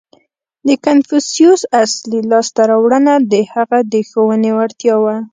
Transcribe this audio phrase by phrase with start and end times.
[0.67, 5.15] •د کنفوسیوس اصلي لاسته راوړنه د هغه د ښوونې وړتیا وه.